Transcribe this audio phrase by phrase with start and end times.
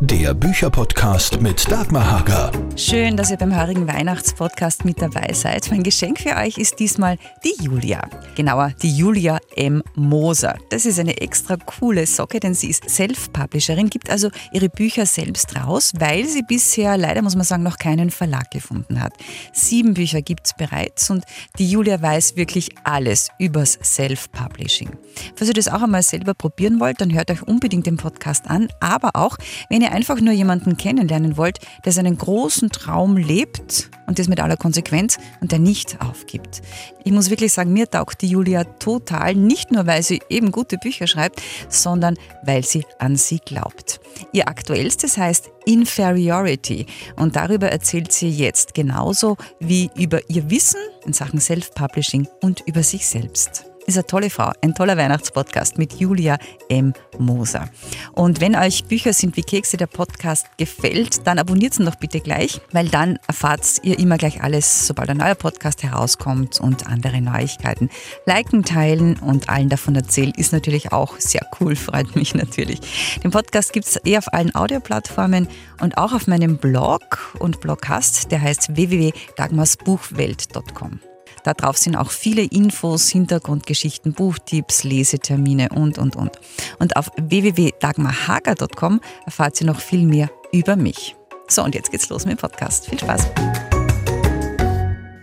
[0.00, 2.52] Der Bücherpodcast mit Dagmar Hager.
[2.76, 5.68] Schön, dass ihr beim heurigen Weihnachtspodcast mit dabei seid.
[5.72, 8.08] Mein Geschenk für euch ist diesmal die Julia.
[8.36, 9.82] Genauer, die Julia M.
[9.96, 10.56] Moser.
[10.70, 15.56] Das ist eine extra coole Socke, denn sie ist Self-Publisherin, gibt also ihre Bücher selbst
[15.56, 19.14] raus, weil sie bisher, leider muss man sagen, noch keinen Verlag gefunden hat.
[19.52, 21.24] Sieben Bücher gibt es bereits und
[21.58, 24.90] die Julia weiß wirklich alles übers Self-Publishing.
[25.34, 28.68] Falls ihr das auch einmal selber probieren wollt, dann hört euch unbedingt den Podcast an,
[28.78, 29.36] aber auch,
[29.68, 34.28] wenn ihr ihr einfach nur jemanden kennenlernen wollt, der seinen großen Traum lebt und das
[34.28, 36.62] mit aller Konsequenz und der nicht aufgibt.
[37.04, 40.78] Ich muss wirklich sagen, mir taugt die Julia total, nicht nur weil sie eben gute
[40.78, 44.00] Bücher schreibt, sondern weil sie an sie glaubt.
[44.32, 46.86] Ihr aktuellstes heißt Inferiority
[47.16, 52.82] und darüber erzählt sie jetzt genauso wie über ihr Wissen in Sachen Self-Publishing und über
[52.82, 56.38] sich selbst ist eine tolle Frau, ein toller Weihnachtspodcast mit Julia
[56.68, 56.92] M.
[57.18, 57.68] Moser.
[58.12, 62.20] Und wenn euch Bücher sind wie Kekse der Podcast gefällt, dann abonniert ihn doch bitte
[62.20, 67.20] gleich, weil dann erfahrt ihr immer gleich alles, sobald ein neuer Podcast herauskommt und andere
[67.20, 67.90] Neuigkeiten.
[68.26, 72.80] Liken, teilen und allen davon erzählen ist natürlich auch sehr cool, freut mich natürlich.
[73.24, 75.48] Den Podcast gibt es eh auf allen Audioplattformen
[75.80, 81.00] und auch auf meinem Blog und Blogcast, der heißt www.dagmarsbuchwelt.com.
[81.44, 86.38] Darauf sind auch viele Infos, Hintergrundgeschichten, Buchtipps, Lesetermine und, und, und.
[86.78, 91.16] Und auf www.dagmarhager.com erfahrt ihr noch viel mehr über mich.
[91.48, 92.88] So, und jetzt geht's los mit dem Podcast.
[92.88, 93.28] Viel Spaß!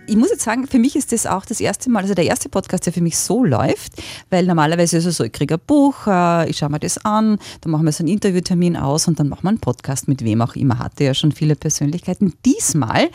[0.06, 2.48] Ich muss jetzt sagen, für mich ist das auch das erste Mal, also der erste
[2.48, 3.92] Podcast, der für mich so läuft,
[4.30, 7.38] weil normalerweise ist es so, ich kriege ein Buch, äh, ich schaue mir das an,
[7.60, 10.42] dann machen wir so einen Interviewtermin aus und dann machen wir einen Podcast mit wem
[10.42, 10.78] auch immer.
[10.78, 12.34] Hatte ja schon viele Persönlichkeiten.
[12.44, 13.08] Diesmal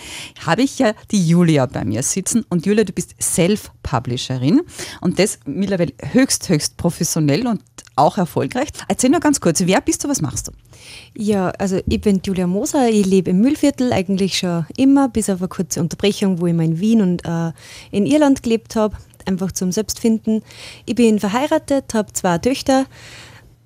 [0.45, 4.62] habe ich ja die Julia bei mir sitzen und Julia, du bist Self-Publisherin
[5.02, 7.62] und das mittlerweile höchst, höchst professionell und
[8.02, 8.69] auch erfolgreich.
[8.88, 10.52] Erzähl nur ganz kurz, wer bist du, was machst du?
[11.16, 15.39] Ja, also ich bin Julia Moser, ich lebe im Mühlviertel eigentlich schon immer, bis auf
[15.39, 17.51] eine kurze Unterbrechung, wo ich mal in Wien und äh,
[17.91, 20.41] in Irland gelebt habe, einfach zum Selbstfinden.
[20.85, 22.85] Ich bin verheiratet, habe zwei Töchter,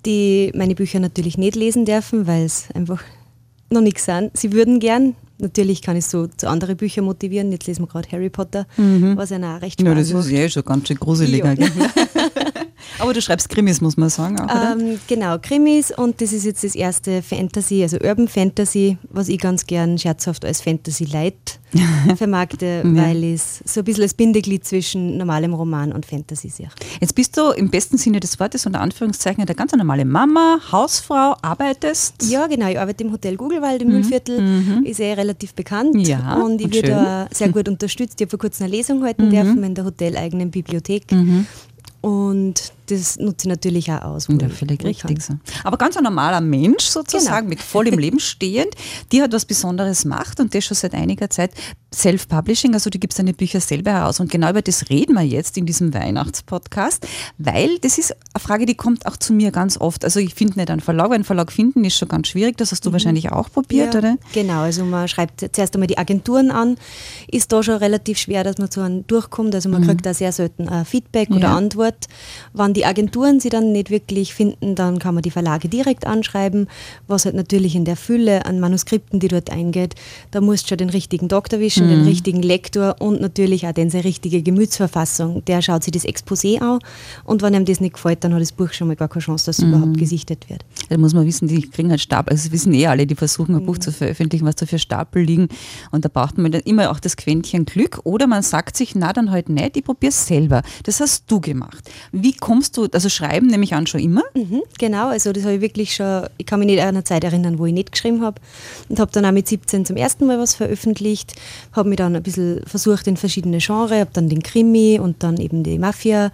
[0.04, 3.02] die meine Bücher natürlich nicht lesen dürfen, weil es einfach
[3.70, 4.36] noch nichts sind.
[4.36, 7.52] Sie würden gern, Natürlich kann ich so zu anderen Büchern motivieren.
[7.52, 9.16] Jetzt lesen wir gerade Harry Potter, mhm.
[9.16, 11.52] was ja auch recht Ja, das ist ja schon ganz schön gruseliger.
[11.52, 11.68] Ja.
[12.98, 14.40] Aber du schreibst Krimis, muss man sagen.
[14.40, 19.28] Auch, ähm, genau, Krimis und das ist jetzt das erste Fantasy, also Urban Fantasy, was
[19.28, 21.58] ich ganz gern scherzhaft als Fantasy Light
[22.16, 23.02] vermarkte, ja.
[23.02, 26.68] weil es so ein bisschen das Bindeglied zwischen normalem Roman und Fantasy sehe.
[27.00, 31.36] Jetzt bist du im besten Sinne des Wortes unter Anführungszeichen eine ganz normale Mama, Hausfrau,
[31.42, 32.22] arbeitest.
[32.30, 33.94] Ja, genau, ich arbeite im Hotel Googlewald im mhm.
[33.94, 34.84] Mühlviertel, mhm.
[34.84, 38.20] ist eh relativ bekannt ja, und ich werde da sehr gut unterstützt.
[38.20, 39.30] Ich habe vor kurzem eine Lesung halten mhm.
[39.30, 41.10] dürfen in der hoteleigenen Bibliothek.
[41.12, 41.46] Mhm.
[42.00, 44.28] Und das nutze ich natürlich auch aus.
[44.28, 45.22] Ja, völlig richtig.
[45.22, 45.34] So.
[45.64, 47.48] Aber ganz ein normaler Mensch sozusagen, genau.
[47.48, 48.74] mit vollem Leben stehend,
[49.12, 51.50] die hat was Besonderes macht und das schon seit einiger Zeit.
[51.94, 54.20] Self-Publishing, also du gibst deine Bücher selber heraus.
[54.20, 57.06] Und genau über das reden wir jetzt in diesem Weihnachtspodcast,
[57.38, 60.04] weil das ist eine Frage, die kommt auch zu mir ganz oft.
[60.04, 62.84] Also ich finde nicht einen Verlag, einen Verlag finden ist schon ganz schwierig, das hast
[62.84, 62.94] du mhm.
[62.94, 64.18] wahrscheinlich auch probiert, ja, oder?
[64.34, 66.76] Genau, also man schreibt zuerst einmal die Agenturen an,
[67.28, 69.54] ist da schon relativ schwer, dass man zu einem durchkommt.
[69.54, 69.86] Also man mhm.
[69.86, 71.56] kriegt da sehr selten Feedback oder ja.
[71.56, 72.06] Antwort.
[72.52, 76.68] Wann die Agenturen sie dann nicht wirklich finden, dann kann man die Verlage direkt anschreiben,
[77.08, 79.94] was halt natürlich in der Fülle an Manuskripten, die dort eingeht,
[80.30, 81.90] da musst du schon den richtigen Doktor wischen, mhm.
[81.90, 85.44] den richtigen Lektor und natürlich auch den seine richtige Gemütsverfassung.
[85.46, 86.78] Der schaut sich das Exposé an
[87.24, 89.46] und wenn ihm das nicht gefällt, dann hat das Buch schon mal gar keine Chance,
[89.46, 89.72] dass es mhm.
[89.72, 90.64] überhaupt gesichtet wird.
[90.88, 93.54] Da muss man wissen, die kriegen halt Stapel, also das wissen eh alle, die versuchen
[93.54, 93.66] ein mhm.
[93.66, 95.48] Buch zu veröffentlichen, was da für Stapel liegen
[95.90, 99.12] und da braucht man dann immer auch das Quäntchen Glück oder man sagt sich, na
[99.12, 100.62] dann halt nicht, ich probiere es selber.
[100.82, 101.90] Das hast du gemacht.
[102.12, 104.22] Wie kommst kommst du, also schreiben nehme ich an schon immer?
[104.34, 107.24] Mhm, genau, also das habe ich wirklich schon, ich kann mich nicht an eine Zeit
[107.24, 108.40] erinnern, wo ich nicht geschrieben habe
[108.88, 111.34] und habe dann auch mit 17 zum ersten Mal was veröffentlicht,
[111.72, 115.38] habe mich dann ein bisschen versucht in verschiedene Genres, habe dann den Krimi und dann
[115.38, 116.26] eben die Mafia,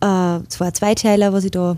[0.00, 1.76] äh, zwei Zweiteiler, was ich da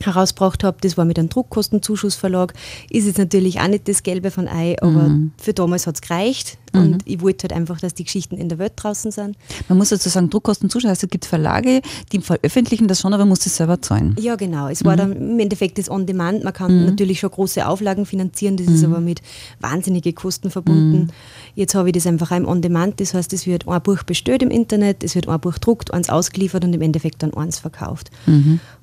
[0.00, 2.54] herausgebracht habe, das war mit einem Druckkostenzuschussverlag,
[2.90, 5.32] ist jetzt natürlich auch nicht das Gelbe von Ei, aber mhm.
[5.36, 6.80] für damals hat es gereicht mhm.
[6.80, 9.36] und ich wollte halt einfach, dass die Geschichten in der Welt draußen sind.
[9.68, 11.82] Man muss sozusagen Druckkostenzuschuss, also es gibt Verlage,
[12.12, 14.16] die veröffentlichen das schon, aber man muss es selber zahlen.
[14.20, 14.98] Ja genau, es war mhm.
[14.98, 16.86] dann im Endeffekt das On-Demand, man kann mhm.
[16.86, 18.92] natürlich schon große Auflagen finanzieren, das ist mhm.
[18.92, 19.22] aber mit
[19.60, 21.08] wahnsinnigen Kosten verbunden.
[21.54, 24.50] Jetzt habe ich das einfach im On-Demand, das heißt, es wird ein Buch bestellt im
[24.50, 28.10] Internet, es wird ein Buch gedruckt, eins ausgeliefert und im Endeffekt dann eins verkauft.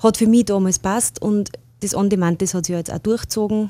[0.01, 1.51] Hat für mich damals passt und
[1.81, 3.69] das On-Demand, das hat sich jetzt auch durchgezogen.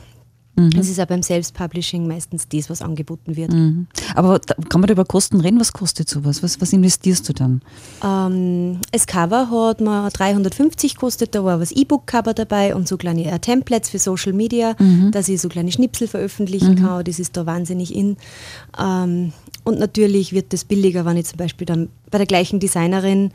[0.56, 0.72] Mhm.
[0.78, 3.54] Es ist auch beim Self-Publishing meistens das, was angeboten wird.
[3.54, 3.88] Mhm.
[4.16, 5.60] Aber da, kann man da über Kosten reden?
[5.60, 6.44] Was kostet sowas?
[6.44, 7.62] Was, was investierst du dann?
[8.04, 13.32] Ähm, das Cover hat man 350 kostet, da war was E-Book-Cover dabei und so kleine
[13.32, 15.12] äh, Templates für Social Media, mhm.
[15.12, 16.86] dass ich so kleine Schnipsel veröffentlichen mhm.
[16.86, 17.04] kann.
[17.06, 18.18] Das ist da wahnsinnig in.
[18.80, 23.32] Ähm, und natürlich wird das billiger, wenn ich zum Beispiel dann bei der gleichen Designerin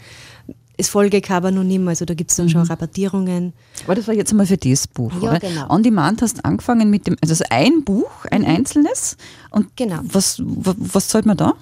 [0.76, 2.50] das Folgecover noch nicht mehr, also da gibt es dann mhm.
[2.50, 3.52] schon Rabattierungen.
[3.84, 5.38] Aber das war jetzt einmal für das Buch, ja, oder?
[5.38, 5.70] genau.
[5.70, 8.48] On Demand hast angefangen mit dem, also ein Buch, ein mhm.
[8.48, 9.16] einzelnes.
[9.50, 10.00] Und genau.
[10.02, 11.54] was, was, was zahlt man da?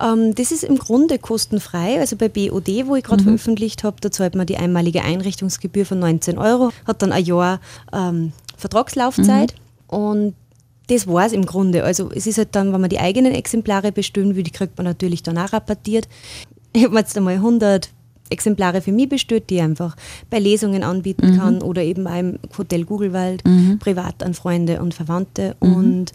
[0.00, 1.98] Ähm, das ist im Grunde kostenfrei.
[1.98, 3.26] Also bei BOD, wo ich gerade mhm.
[3.26, 7.60] veröffentlicht habe, da zahlt man die einmalige Einrichtungsgebühr von 19 Euro, hat dann ein Jahr
[7.92, 9.54] ähm, Vertragslaufzeit
[9.90, 9.98] mhm.
[9.98, 10.34] und
[10.88, 11.84] das war es im Grunde.
[11.84, 14.84] Also es ist halt dann, wenn man die eigenen Exemplare bestellen will, die kriegt man
[14.84, 16.08] natürlich dann auch rabattiert.
[16.72, 17.90] Ich habe mir jetzt einmal 100
[18.30, 19.96] Exemplare für mich bestellt, die ich einfach
[20.30, 21.36] bei Lesungen anbieten mhm.
[21.38, 23.78] kann oder eben im Hotel Gugelwald, mhm.
[23.78, 25.56] privat an Freunde und Verwandte.
[25.60, 25.74] Mhm.
[25.74, 26.12] Und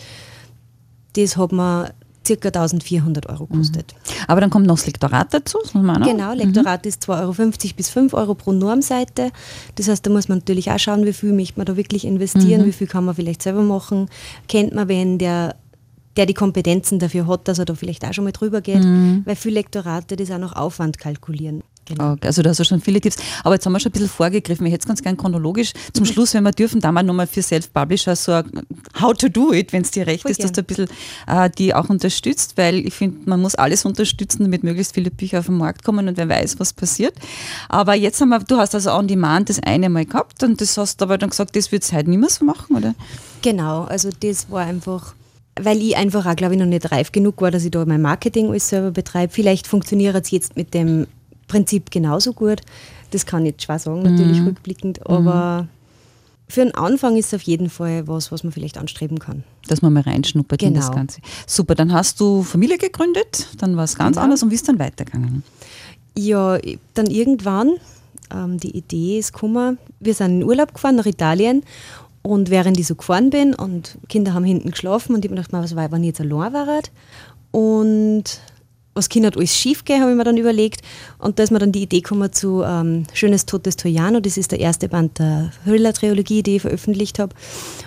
[1.15, 1.94] das hat mir
[2.27, 2.47] ca.
[2.47, 3.94] 1400 Euro gekostet.
[3.94, 4.13] Mhm.
[4.27, 6.89] Aber dann kommt noch das Lektorat dazu, das muss man auch Genau, Lektorat mhm.
[6.89, 9.31] ist 2,50 Euro bis 5 Euro pro Normseite.
[9.75, 12.61] Das heißt, da muss man natürlich auch schauen, wie viel möchte man da wirklich investieren,
[12.61, 12.65] mhm.
[12.65, 14.09] wie viel kann man vielleicht selber machen.
[14.47, 15.56] Kennt man wen, der
[16.17, 19.21] der die Kompetenzen dafür hat, dass er da vielleicht auch schon mal drüber geht, mhm.
[19.23, 21.63] weil viele Lektorate das auch noch Aufwand kalkulieren.
[21.89, 22.13] Genau.
[22.13, 23.18] Okay, also da hast du schon viele Tipps.
[23.44, 24.65] Aber jetzt haben wir schon ein bisschen vorgegriffen.
[24.65, 25.74] Ich hätte es ganz gern chronologisch.
[25.94, 26.07] Zum mhm.
[26.07, 28.41] Schluss, wenn wir dürfen, da mal nochmal für Self-Publisher so
[29.01, 30.47] How to do it, wenn es dir recht Voll ist, gern.
[30.47, 30.88] dass du ein bisschen
[31.27, 35.39] äh, die auch unterstützt, weil ich finde, man muss alles unterstützen, damit möglichst viele Bücher
[35.39, 37.15] auf den Markt kommen und wer weiß, was passiert.
[37.68, 40.77] Aber jetzt haben wir, du hast also On Demand das eine Mal gehabt und das
[40.77, 42.94] hast du aber dann gesagt, das wird es heute nicht mehr so machen, oder?
[43.42, 45.15] Genau, also das war einfach
[45.62, 48.01] weil ich einfach auch, glaube ich, noch nicht reif genug war, dass ich da mein
[48.01, 49.33] Marketing alles selber betreibe.
[49.33, 51.06] Vielleicht funktioniert es jetzt mit dem
[51.50, 52.62] Prinzip genauso gut.
[53.12, 54.48] Das kann ich jetzt schwer sagen, natürlich mhm.
[54.48, 55.68] rückblickend, aber mhm.
[56.48, 59.44] für einen Anfang ist es auf jeden Fall was, was man vielleicht anstreben kann.
[59.68, 60.69] Dass man mal reinschnuppert genau.
[60.69, 60.98] in das genau.
[60.98, 61.22] Ganze.
[61.48, 64.25] Super, dann hast du Familie gegründet, dann war es ganz genau.
[64.25, 65.44] anders und wie ist dann weitergegangen?
[66.16, 66.60] Ja,
[66.94, 67.74] dann irgendwann,
[68.31, 71.63] ähm, die Idee ist gekommen, wir sind in Urlaub gefahren nach Italien
[72.22, 75.44] und während ich so gefahren bin und Kinder haben hinten geschlafen und ich habe mir
[75.44, 76.81] gedacht, was war, wenn ich jetzt allein war?
[77.52, 78.40] Und
[78.94, 80.81] was kann alles schief gehen, habe ich mir dann überlegt.
[81.19, 84.19] Und da ist mir dann die Idee gekommen zu ähm, Schönes Totes Trojano.
[84.19, 87.33] Das ist der erste Band der Thriller-Trilogie, die ich veröffentlicht habe.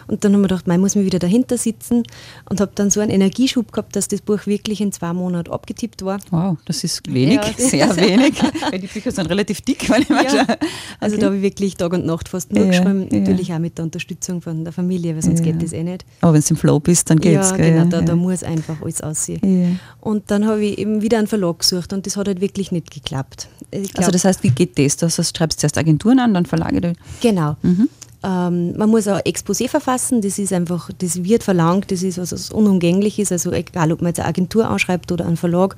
[0.06, 2.02] Und dann habe ich mir gedacht, man muss mir wieder dahinter sitzen
[2.49, 6.04] und habe dann so einen Energieschub gehabt, dass das Buch wirklich in zwei Monaten abgetippt
[6.04, 6.19] war.
[6.31, 8.34] Wow, das ist wenig, ja, das sehr wenig.
[8.70, 10.43] Weil die Bücher sind relativ dick, wenn ich mal ja.
[10.43, 10.56] Okay.
[11.00, 13.08] Also da habe ich wirklich Tag und Nacht fast nur ja, geschrieben.
[13.10, 16.05] Natürlich auch mit der Unterstützung von der Familie, weil sonst geht das eh nicht.
[16.20, 17.50] Aber wenn du im Flow bist, dann geht es.
[17.50, 19.81] Ja, genau, da, da, muss einfach alles aussehen.
[20.00, 22.90] Und dann habe ich eben wieder einen Verlag gesucht und das hat halt wirklich nicht
[22.90, 23.48] geklappt.
[23.70, 24.96] Glaub, also das heißt, wie geht das?
[24.96, 26.94] Du schreibst zuerst Agenturen an, dann Verlage?
[27.20, 27.56] Genau.
[27.62, 27.88] Mhm.
[28.24, 32.32] Ähm, man muss auch Exposé verfassen, das ist einfach, das wird verlangt, das ist was,
[32.32, 35.76] was unumgänglich ist, also egal ob man jetzt eine Agentur anschreibt oder einen Verlag,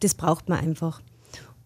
[0.00, 1.00] das braucht man einfach.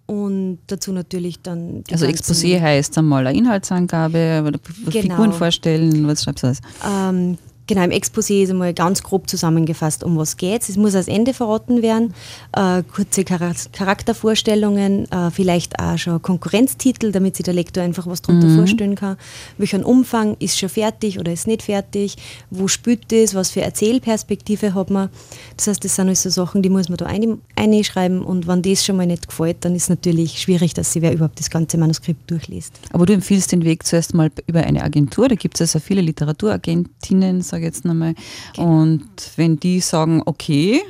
[0.07, 1.83] Und dazu natürlich dann.
[1.91, 4.59] also Exposé heißt einmal eine Inhaltsangabe oder
[4.91, 4.91] genau.
[4.91, 6.61] Figuren vorstellen, was schreibst du das?
[6.87, 10.77] Ähm, Genau, im Exposé ist einmal ganz grob zusammengefasst, um was geht es.
[10.77, 12.13] muss als Ende verraten werden.
[12.53, 18.49] Äh, kurze Charaktervorstellungen, äh, vielleicht auch schon Konkurrenztitel, damit sich der Lektor einfach was darunter
[18.49, 18.57] mhm.
[18.59, 19.17] vorstellen kann.
[19.57, 22.17] Welchen Umfang ist schon fertig oder ist nicht fertig?
[22.51, 23.35] Wo spielt das?
[23.35, 25.09] Was für Erzählperspektive hat man?
[25.57, 27.07] Das heißt, das sind also Sachen, die muss man da
[27.57, 31.01] einschreiben und wenn das schon mal nicht gefällt, dann ist es natürlich schwierig, dass sie
[31.01, 32.75] wer überhaupt das ganze Manuskript durchliest.
[32.93, 35.29] Aber du empfiehlst den Weg zuerst mal über eine Agentur.
[35.29, 38.15] Da gibt es also viele Literaturagentinnen, sage ich jetzt nochmal.
[38.55, 38.83] Genau.
[38.83, 39.07] Und
[39.37, 40.83] wenn die sagen, okay,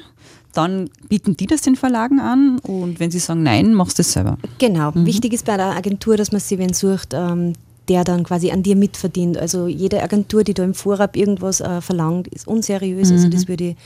[0.54, 4.12] dann bieten die das den Verlagen an und wenn sie sagen, nein, machst du es
[4.12, 4.38] selber.
[4.58, 4.92] Genau.
[4.92, 5.04] Mhm.
[5.04, 7.54] Wichtig ist bei der Agentur, dass man sie wen sucht, ähm,
[7.88, 9.36] der dann quasi an dir mitverdient.
[9.36, 13.10] Also jede Agentur, die da im Vorab irgendwas äh, verlangt, ist unseriös.
[13.10, 13.24] Also mhm.
[13.24, 13.76] Also das würde ich,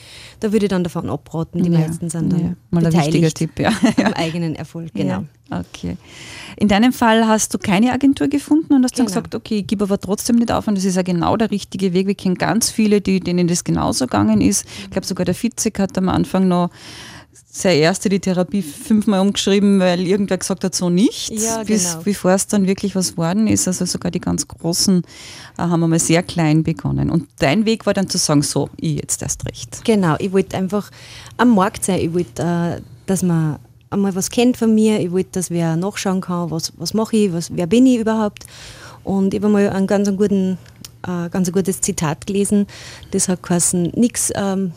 [0.41, 1.63] da würde ich dann davon abraten.
[1.63, 1.79] Die ja.
[1.79, 2.55] meisten sind dann ja.
[2.71, 3.73] Mal ein wichtiger Tipp, ja.
[4.05, 5.25] am eigenen Erfolg, genau.
[5.51, 5.61] Ja.
[5.61, 5.97] Okay.
[6.57, 9.07] In deinem Fall hast du keine Agentur gefunden und hast genau.
[9.07, 11.51] dann gesagt, okay, ich gebe aber trotzdem nicht auf und das ist ja genau der
[11.51, 12.07] richtige Weg.
[12.07, 14.67] Wir kennen ganz viele, die, denen das genauso gegangen ist.
[14.83, 16.71] Ich glaube sogar der Fitzek hat am Anfang noch
[17.47, 22.03] sehr erste die Therapie fünfmal umgeschrieben, weil irgendwer gesagt hat, so nicht, ja, bis genau.
[22.05, 23.67] bevor es dann wirklich was worden ist.
[23.67, 27.11] Also sogar die ganz Großen äh, haben einmal sehr klein begonnen.
[27.11, 29.85] Und dein Weg war dann zu sagen, so, ich jetzt erst recht.
[29.85, 30.91] Genau, ich wollte einfach
[31.37, 32.01] am Markt sein.
[32.01, 33.59] Ich wollte, äh, dass man
[33.91, 35.01] einmal was kennt von mir.
[35.01, 38.47] Ich wollte, dass wer nachschauen kann, was, was mache ich, was, wer bin ich überhaupt.
[39.05, 40.59] Und ich habe mal einen ganz guten,
[41.07, 42.67] äh, ganz ein gutes Zitat gelesen,
[43.13, 44.73] das hat geheißen, nichts ähm,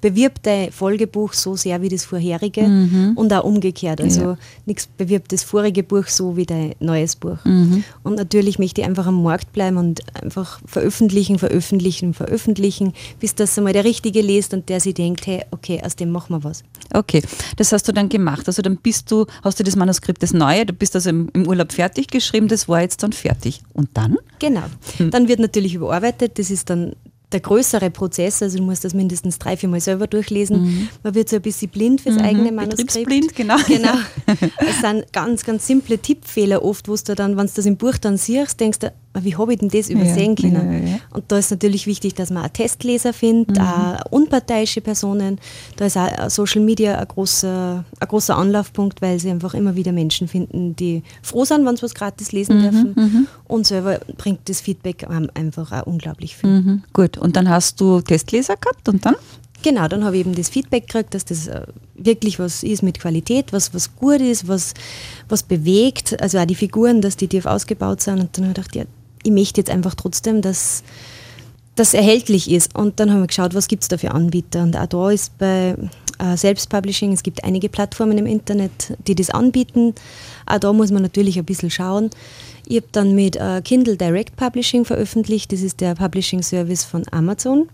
[0.00, 3.12] bewirbt dein Folgebuch so sehr wie das vorherige mhm.
[3.16, 4.00] und auch umgekehrt.
[4.00, 4.38] Also ja.
[4.66, 7.38] nichts bewirbt das vorige Buch so wie dein neues Buch.
[7.44, 7.84] Mhm.
[8.02, 13.56] Und natürlich möchte ich einfach am Markt bleiben und einfach veröffentlichen, veröffentlichen, veröffentlichen, bis das
[13.58, 16.62] einmal der Richtige liest und der sich denkt, hey, okay, aus dem machen wir was.
[16.92, 17.22] Okay,
[17.56, 18.46] das hast du dann gemacht.
[18.46, 21.46] Also dann bist du, hast du das Manuskript, das Neue, du bist also im, im
[21.46, 23.60] Urlaub fertig geschrieben, das war jetzt dann fertig.
[23.74, 24.16] Und dann?
[24.38, 24.64] Genau.
[24.96, 25.10] Hm.
[25.10, 26.94] Dann wird natürlich überarbeitet, das ist dann
[27.32, 30.62] der größere Prozess, also du musst das mindestens drei, vier Mal selber durchlesen.
[30.62, 30.88] Mhm.
[31.02, 32.22] Man wird so ein bisschen blind fürs mhm.
[32.22, 33.06] eigene Manuskript.
[33.06, 33.56] Blind, genau.
[33.66, 33.94] genau.
[34.58, 37.98] es sind ganz, ganz simple Tippfehler oft, wo du dann, wenn du das im Buch
[37.98, 40.86] dann siehst, denkst du, wie habe ich denn das übersehen ja, können?
[40.86, 40.98] Ja, ja.
[41.12, 43.62] Und da ist natürlich wichtig, dass man auch Testleser findet, mhm.
[43.62, 45.38] auch unparteiische Personen.
[45.76, 49.90] Da ist auch Social Media ein großer, ein großer Anlaufpunkt, weil sie einfach immer wieder
[49.90, 52.62] Menschen finden, die froh sind, wenn sie was gratis lesen mhm.
[52.62, 52.92] dürfen.
[52.94, 53.26] Mhm.
[53.48, 56.50] Und selber bringt das Feedback einfach auch unglaublich viel.
[56.50, 56.82] Mhm.
[56.92, 59.16] Gut, und dann hast du Testleser gehabt und dann?
[59.62, 62.98] Genau, dann habe ich eben das Feedback gekriegt, dass das äh, wirklich was ist mit
[62.98, 64.72] Qualität, was, was gut ist, was,
[65.28, 68.20] was bewegt, also auch die Figuren, dass die tief ausgebaut sind.
[68.20, 68.84] Und dann habe ich gedacht, ja,
[69.22, 70.82] ich möchte jetzt einfach trotzdem, dass
[71.76, 72.76] das erhältlich ist.
[72.76, 74.62] Und dann haben wir geschaut, was gibt es da für Anbieter.
[74.62, 75.76] Und auch da ist bei
[76.18, 79.94] äh, Selbstpublishing, es gibt einige Plattformen im Internet, die das anbieten.
[80.46, 82.10] Auch da muss man natürlich ein bisschen schauen.
[82.66, 85.52] Ich habe dann mit äh, Kindle Direct Publishing veröffentlicht.
[85.52, 87.68] Das ist der Publishing Service von Amazon.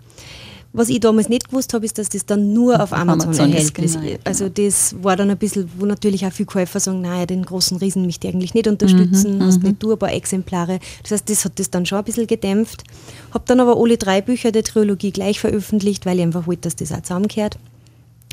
[0.77, 3.87] Was ich damals nicht gewusst habe, ist, dass das dann nur auf Amazon, Amazon erhältlich
[3.87, 4.01] ist.
[4.01, 7.47] Genau, also das war dann ein bisschen, wo natürlich auch viele Käufer sagen, naja, den
[7.47, 9.71] großen Riesen möchte ich eigentlich nicht unterstützen, mhm, hast mhm.
[9.71, 10.79] nicht du ein paar Exemplare.
[11.03, 12.85] Das heißt, das hat das dann schon ein bisschen gedämpft.
[13.33, 16.77] Habe dann aber alle drei Bücher der Trilogie gleich veröffentlicht, weil ich einfach wollte, dass
[16.77, 17.59] das auch zusammengehört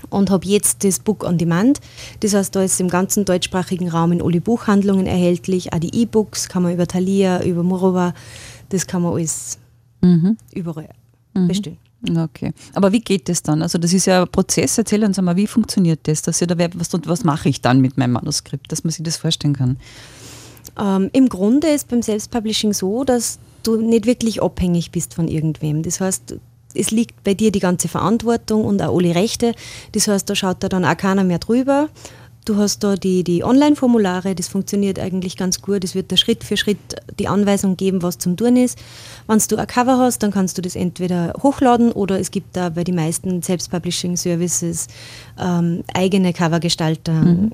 [0.09, 1.79] und habe jetzt das Book on Demand.
[2.19, 5.71] Das heißt, da ist im ganzen deutschsprachigen Raum in alle Buchhandlungen erhältlich.
[5.71, 8.13] Auch die E-Books kann man über Thalia, über Murova,
[8.67, 9.57] das kann man alles
[10.01, 10.37] mhm.
[10.53, 10.89] überall
[11.33, 11.47] mhm.
[11.47, 11.77] bestellen.
[12.09, 12.51] Okay.
[12.73, 13.61] Aber wie geht das dann?
[13.61, 14.77] Also das ist ja ein Prozess.
[14.77, 16.21] Erzähl uns einmal, wie funktioniert das?
[16.21, 19.17] Dass ihr da was, was mache ich dann mit meinem Manuskript, dass man sich das
[19.17, 19.77] vorstellen kann?
[20.77, 25.83] Ähm, Im Grunde ist beim Selbstpublishing so, dass du nicht wirklich abhängig bist von irgendwem.
[25.83, 26.35] Das heißt,
[26.75, 29.53] es liegt bei dir die ganze Verantwortung und auch alle Rechte.
[29.93, 31.89] Das heißt, da schaut da dann auch keiner mehr drüber.
[32.45, 35.83] Du hast da die, die Online-Formulare, das funktioniert eigentlich ganz gut.
[35.83, 36.77] Es wird da Schritt für Schritt
[37.19, 38.77] die Anweisung geben, was zum Tun ist.
[39.27, 42.69] Wenn du ein Cover hast, dann kannst du das entweder hochladen oder es gibt da
[42.69, 44.87] bei den meisten Selbst-Publishing-Services
[45.39, 47.51] ähm, eigene Covergestalter, mhm.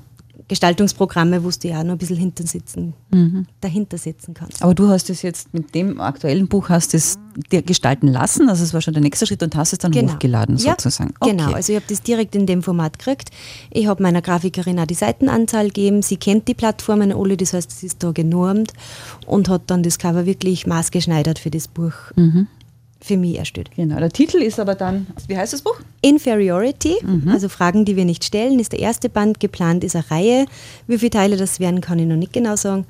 [0.50, 3.46] Gestaltungsprogramme, wo du ja auch noch ein bisschen hinter sitzen, mhm.
[3.60, 4.64] dahinter setzen kannst.
[4.64, 7.20] Aber du hast es jetzt mit dem aktuellen Buch hast es
[7.52, 10.12] dir gestalten lassen, also es war schon der nächste Schritt und hast es dann genau.
[10.12, 11.14] hochgeladen ja, sozusagen.
[11.20, 11.36] Okay.
[11.36, 13.30] Genau, also ich habe das direkt in dem Format gekriegt.
[13.70, 16.02] Ich habe meiner Grafikerin auch die Seitenanzahl gegeben.
[16.02, 18.72] Sie kennt die Plattformen alle, das heißt, es ist da genormt
[19.26, 21.92] und hat dann das Cover wirklich maßgeschneidert für das Buch.
[22.16, 22.48] Mhm
[23.02, 23.70] für mich erstellt.
[23.74, 25.80] Genau, der Titel ist aber dann, wie heißt das Buch?
[26.02, 27.28] Inferiority, mhm.
[27.28, 29.40] also Fragen, die wir nicht stellen, ist der erste Band.
[29.40, 30.46] Geplant ist eine Reihe.
[30.86, 32.86] Wie viele Teile das werden, kann ich noch nicht genau sagen.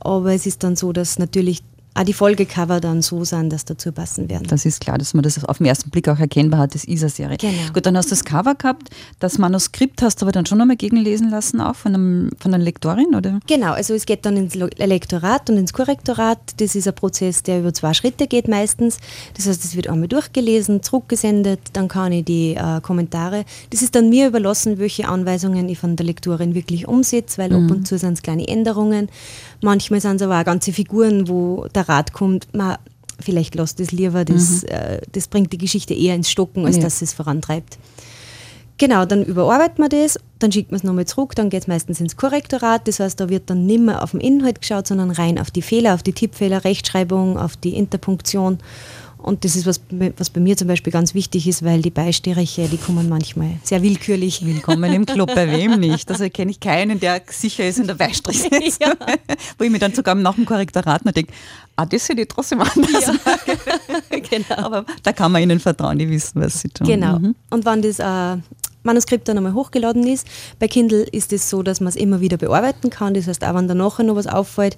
[0.00, 1.62] Aber es ist dann so, dass natürlich
[1.94, 4.46] auch die Folgecover dann so sind, dass dazu passen werden.
[4.48, 7.02] Das ist klar, dass man das auf den ersten Blick auch erkennbar hat, das ist
[7.02, 7.36] eine Serie.
[7.36, 7.72] Genau.
[7.72, 10.76] Gut, dann hast du das Cover gehabt, das Manuskript hast du aber dann schon nochmal
[10.76, 13.40] gegenlesen lassen, auch von, einem, von einer Lektorin, oder?
[13.46, 16.38] Genau, also es geht dann ins Lektorat und ins Korrektorat.
[16.56, 18.98] Das ist ein Prozess, der über zwei Schritte geht meistens.
[19.34, 23.44] Das heißt, es wird einmal durchgelesen, zurückgesendet, dann kann ich die äh, Kommentare.
[23.70, 27.66] Das ist dann mir überlassen, welche Anweisungen ich von der Lektorin wirklich umsetze, weil mhm.
[27.66, 29.08] ab und zu sind es kleine Änderungen.
[29.62, 32.76] Manchmal sind es aber auch ganze Figuren, wo der Rat kommt, man,
[33.20, 34.68] vielleicht lasst es lieber, das, mhm.
[34.68, 36.82] äh, das bringt die Geschichte eher ins Stocken, als ja.
[36.82, 37.78] dass es vorantreibt.
[38.78, 42.00] Genau, dann überarbeitet man das, dann schickt man es nochmal zurück, dann geht es meistens
[42.00, 45.38] ins Korrektorat, das heißt, da wird dann nicht mehr auf den Inhalt geschaut, sondern rein
[45.38, 48.58] auf die Fehler, auf die Tippfehler, Rechtschreibung, auf die Interpunktion
[49.22, 49.80] und das ist, was,
[50.16, 53.80] was bei mir zum Beispiel ganz wichtig ist, weil die Beisteriche, die kommen manchmal sehr
[53.80, 54.44] willkürlich.
[54.44, 56.10] Willkommen im Club, bei wem nicht?
[56.10, 58.42] Also kenne ich keinen, der sicher ist in der Beistrich
[58.80, 58.94] ja.
[59.58, 61.32] Wo ich mir dann sogar nach dem Korrektorat noch denke,
[61.76, 64.18] ah, das hätte ich trotzdem anders ja.
[64.30, 64.56] genau.
[64.56, 66.88] Aber da kann man ihnen vertrauen, die wissen, was sie tun.
[66.88, 67.20] Genau.
[67.20, 67.36] Mhm.
[67.50, 68.42] Und wenn das äh,
[68.82, 70.26] Manuskript dann einmal hochgeladen ist,
[70.58, 73.14] bei Kindle ist es so, dass man es immer wieder bearbeiten kann.
[73.14, 74.76] Das heißt, auch wenn da nachher noch was auffällt,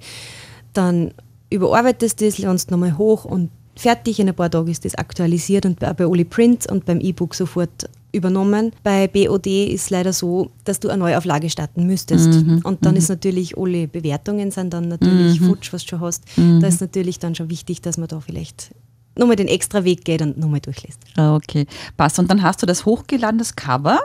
[0.73, 1.15] dann
[1.49, 4.19] überarbeitest du das, lädst nochmal hoch und fertig.
[4.19, 7.89] In ein paar Tagen ist das aktualisiert und bei Oli Print und beim E-Book sofort
[8.15, 8.71] übernommen.
[8.81, 12.29] Bei BOD ist leider so, dass du eine Neuauflage starten müsstest.
[12.29, 12.61] Mhm.
[12.63, 12.99] Und dann mhm.
[12.99, 15.47] ist natürlich, alle Bewertungen sind dann natürlich mhm.
[15.47, 16.23] futsch, was du schon hast.
[16.37, 16.61] Mhm.
[16.61, 18.71] Da ist natürlich dann schon wichtig, dass man da vielleicht
[19.17, 20.99] nochmal den extra Weg geht und nochmal durchliest.
[21.15, 21.65] Ah, okay,
[21.97, 22.19] passt.
[22.19, 23.99] Und dann hast du das hochgeladen, das Cover,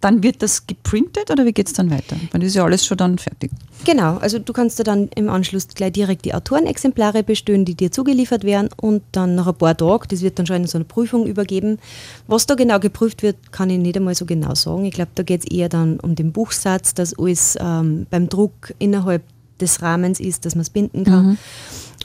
[0.00, 2.16] dann wird das geprintet oder wie geht es dann weiter?
[2.32, 3.50] Dann ist ja alles schon dann fertig.
[3.84, 7.92] Genau, also du kannst dir dann im Anschluss gleich direkt die Autorenexemplare bestellen, die dir
[7.92, 10.84] zugeliefert werden und dann nach ein paar Tagen, das wird dann schon in so eine
[10.84, 11.78] Prüfung übergeben.
[12.26, 14.84] Was da genau geprüft wird, kann ich nicht einmal so genau sagen.
[14.86, 18.72] Ich glaube, da geht es eher dann um den Buchsatz, dass alles ähm, beim Druck
[18.78, 19.22] innerhalb
[19.60, 21.26] des Rahmens ist, dass man es binden kann.
[21.26, 21.38] Mhm.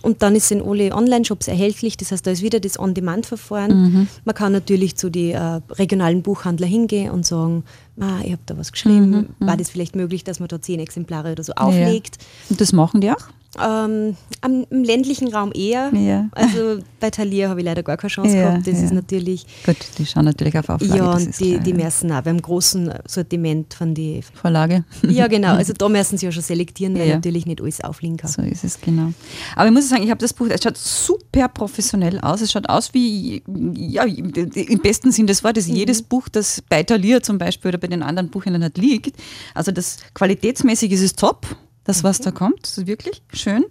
[0.02, 1.98] Und dann ist in alle Online-Shops erhältlich.
[1.98, 3.82] Das heißt, da ist wieder das On-Demand-Verfahren.
[3.82, 4.08] Mhm.
[4.26, 7.64] Man kann natürlich zu den äh, regionalen Buchhändlern hingehen und sagen,
[8.00, 9.10] ah, ich habe da was geschrieben.
[9.10, 9.48] Mhm.
[9.48, 9.60] War mhm.
[9.60, 12.18] das vielleicht möglich, dass man da zehn Exemplare oder so auflegt?
[12.18, 12.28] Ja.
[12.52, 13.28] Und das machen die auch?
[13.58, 15.92] Ähm, am, Im ländlichen Raum eher.
[15.94, 16.30] Ja.
[16.32, 18.68] Also bei Thalia habe ich leider gar keine Chance ja, gehabt.
[18.68, 18.86] Das ja.
[18.86, 19.46] ist natürlich.
[19.66, 20.98] Gut, die schauen natürlich auf Auflage.
[20.98, 24.86] Ja, und die, klar, die messen auch beim großen Sortiment von die Vorlage.
[25.02, 25.56] Ja, genau.
[25.56, 28.30] Also da müssen sie ja schon selektieren, weil natürlich nicht alles aufliegen kann.
[28.30, 29.14] So ist es, genau.
[29.56, 32.42] Aber ich muss sagen, ich habe das Buch, es schaut super professionell aus.
[32.42, 33.42] Es schaut aus wie,
[33.76, 35.76] ja, im besten Sinn des Wortes, mhm.
[35.76, 39.18] jedes Buch, das bei Thalia zum Beispiel oder bei den anderen Buchhändlern hat, liegt.
[39.56, 41.48] Also das qualitätsmäßig ist es top
[41.90, 42.60] das, was da kommt.
[42.62, 43.66] Das ist wirklich schön.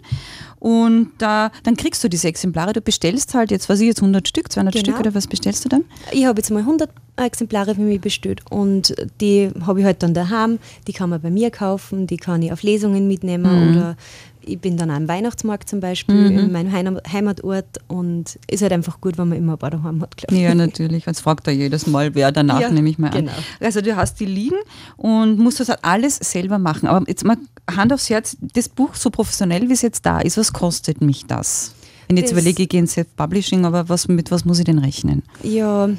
[0.59, 2.73] Und äh, dann kriegst du diese Exemplare.
[2.73, 4.83] Du bestellst halt jetzt, was ich jetzt 100 Stück, 200 genau.
[4.83, 5.85] Stück oder was bestellst du dann?
[6.11, 10.13] Ich habe jetzt mal 100 Exemplare für mich bestellt und die habe ich halt dann
[10.13, 10.59] daheim.
[10.87, 13.77] Die kann man bei mir kaufen, die kann ich auf Lesungen mitnehmen mhm.
[13.77, 13.97] oder
[14.41, 16.39] ich bin dann am Weihnachtsmarkt zum Beispiel mhm.
[16.39, 20.15] in meinem Heimatort und ist halt einfach gut, wenn man immer ein paar daheim hat.
[20.31, 21.05] Ja, natürlich.
[21.05, 23.31] Jetzt fragt er jedes Mal, wer danach, ja, nehme ich mal genau.
[23.31, 23.37] an.
[23.59, 24.57] Also du hast die liegen
[24.97, 26.87] und musst das halt alles selber machen.
[26.87, 27.37] Aber jetzt mal
[27.69, 31.25] Hand aufs Herz, das Buch so professionell, wie es jetzt da ist, was kostet mich
[31.25, 31.73] das?
[32.07, 34.65] Wenn ich jetzt das überlege, ich gehe ins Self-Publishing, aber was, mit was muss ich
[34.65, 35.23] denn rechnen?
[35.43, 35.89] Ja,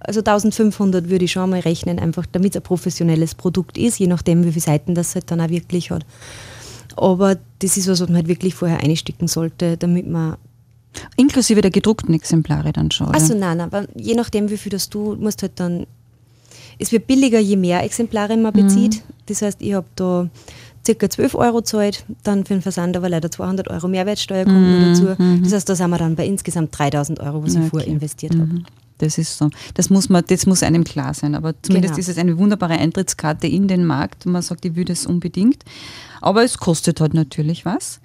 [0.00, 4.06] also 1500 würde ich schon mal rechnen, einfach damit es ein professionelles Produkt ist, je
[4.06, 6.04] nachdem, wie viele Seiten das halt dann auch wirklich hat.
[7.00, 10.36] Aber das ist was, was man halt wirklich vorher einsticken sollte, damit man.
[11.16, 13.08] Inklusive der gedruckten Exemplare dann schon.
[13.08, 15.86] Achso, nein, aber je nachdem, wie viel das du, musst halt dann.
[16.78, 18.96] Es wird billiger, je mehr Exemplare man bezieht.
[18.96, 19.12] Mhm.
[19.26, 20.28] Das heißt, ich habe da
[20.86, 21.10] ca.
[21.10, 24.84] 12 Euro zahlt, dann für den Versand aber leider 200 Euro Mehrwertsteuer kommt mhm.
[24.86, 25.22] dazu.
[25.22, 25.42] Mhm.
[25.42, 27.64] Das heißt, da sind wir dann bei insgesamt 3000 Euro, was okay.
[27.64, 28.64] ich vorher investiert mhm.
[28.98, 29.50] Das ist so.
[29.74, 31.34] Das muss, man, das muss einem klar sein.
[31.34, 32.00] Aber zumindest genau.
[32.00, 34.26] ist es eine wunderbare Eintrittskarte in den Markt.
[34.26, 35.64] Und man sagt, ich würde es unbedingt.
[36.20, 38.00] Aber es kostet halt natürlich was.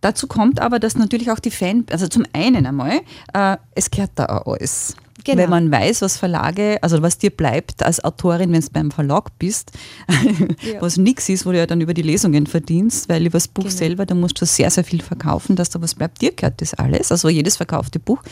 [0.00, 4.10] Dazu kommt aber, dass natürlich auch die Fan, also zum einen einmal, äh, es gehört
[4.16, 4.96] da auch alles.
[5.24, 5.42] Genau.
[5.42, 9.30] Wenn man weiß, was Verlage, also was dir bleibt als Autorin, wenn du beim Verlag
[9.38, 9.72] bist,
[10.62, 10.80] ja.
[10.80, 13.64] was nichts ist, wo du ja dann über die Lesungen verdienst, weil über das Buch
[13.64, 13.76] genau.
[13.76, 16.20] selber, da musst du sehr, sehr viel verkaufen, dass da was bleibt.
[16.20, 17.10] Dir gehört das alles.
[17.10, 18.22] Also jedes verkaufte Buch,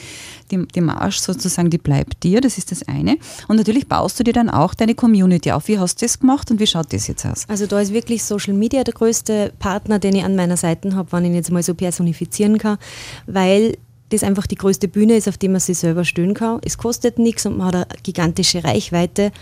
[0.51, 3.17] die, die Marge sozusagen, die bleibt dir, das ist das eine.
[3.49, 5.69] Und natürlich baust du dir dann auch deine Community auf.
[5.69, 7.45] Wie hast du das gemacht und wie schaut das jetzt aus?
[7.49, 11.13] Also da ist wirklich Social Media der größte Partner, den ich an meiner Seite habe,
[11.13, 12.79] wenn ich ihn jetzt mal so personifizieren kann,
[13.27, 13.77] weil
[14.11, 16.61] das einfach die größte Bühne ist, auf die man sich selber stellen kann.
[16.65, 19.33] Es kostet nichts und man hat eine gigantische Reichweite.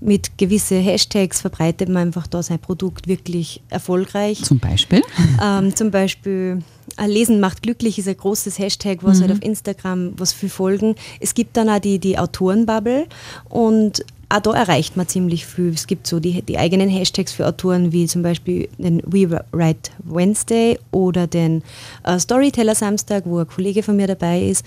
[0.00, 4.42] Mit gewissen Hashtags verbreitet man einfach da sein Produkt wirklich erfolgreich.
[4.42, 5.02] Zum Beispiel?
[5.42, 6.62] Ähm, zum Beispiel
[6.96, 9.32] äh, Lesen macht glücklich ist ein großes Hashtag, was halt mhm.
[9.34, 10.94] halt auf Instagram was viel folgen.
[11.20, 13.06] Es gibt dann auch die, die Autorenbubble
[13.48, 15.68] und auch da erreicht man ziemlich viel.
[15.68, 19.90] Es gibt so die, die eigenen Hashtags für Autoren wie zum Beispiel den We Write
[20.04, 21.62] Wednesday oder den
[22.04, 24.64] äh, Storyteller Samstag, wo ein Kollege von mir dabei ist.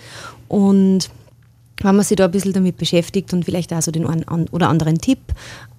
[0.47, 1.09] Und
[1.81, 4.69] wenn man sich da ein bisschen damit beschäftigt und vielleicht auch so den einen oder
[4.69, 5.19] anderen Tipp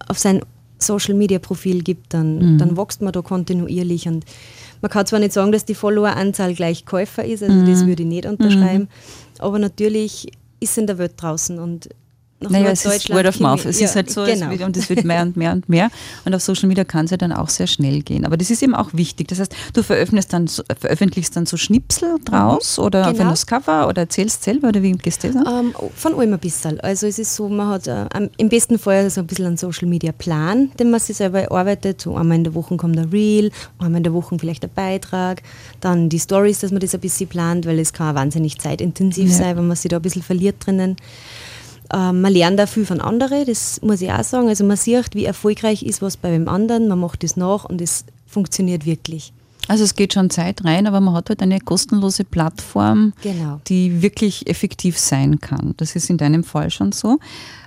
[0.08, 0.42] auf sein
[0.78, 2.58] Social Media Profil gibt, dann, mhm.
[2.58, 4.24] dann wächst man da kontinuierlich und
[4.80, 7.66] man kann zwar nicht sagen, dass die Followeranzahl gleich Käufer ist, also mhm.
[7.66, 9.40] das würde ich nicht unterschreiben, mhm.
[9.40, 10.28] aber natürlich
[10.60, 11.88] ist es in der Welt draußen und
[12.40, 13.64] nach naja, es ist Word of Mouth.
[13.64, 14.50] Es ja, ist halt so, genau.
[14.50, 15.90] wird, und es wird mehr und mehr und mehr.
[16.24, 18.24] Und auf Social Media kann es ja dann auch sehr schnell gehen.
[18.24, 19.26] Aber das ist eben auch wichtig.
[19.28, 22.84] Das heißt, du veröffentlichst dann, veröffentlichst dann so Schnipsel draus mhm.
[22.84, 23.30] oder genau.
[23.30, 25.66] das Cover oder erzählst selber oder wie gehst du das an?
[25.66, 26.78] Ähm, von allem ein bisschen.
[26.80, 29.88] Also es ist so, man hat äh, im besten Fall so ein bisschen einen Social
[29.88, 32.00] Media Plan, den man sich selber erarbeitet.
[32.00, 35.42] So einmal in der Woche kommt ein Reel, einmal in der Woche vielleicht ein Beitrag,
[35.80, 39.34] dann die Stories, dass man das ein bisschen plant, weil es kann wahnsinnig zeitintensiv ja.
[39.34, 40.96] sein, wenn man sich da ein bisschen verliert drinnen.
[41.92, 44.48] Ähm, man lernt auch viel von anderen, das muss ich auch sagen.
[44.48, 47.80] Also man sieht, wie erfolgreich ist was bei dem anderen, man macht es nach und
[47.80, 49.32] es funktioniert wirklich.
[49.68, 53.60] Also es geht schon Zeit rein, aber man hat halt eine kostenlose Plattform, genau.
[53.68, 55.74] die wirklich effektiv sein kann.
[55.76, 57.18] Das ist in deinem Fall schon so.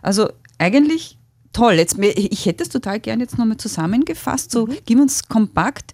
[0.02, 1.20] Also eigentlich
[1.54, 1.74] toll.
[1.74, 4.52] Jetzt, ich hätte es total gerne jetzt nochmal zusammengefasst.
[4.52, 4.78] So, mhm.
[4.86, 5.94] gib uns kompakt,